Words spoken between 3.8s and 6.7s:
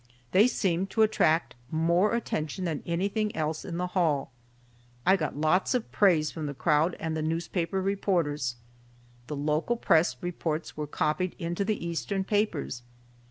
hall I got lots of praise from the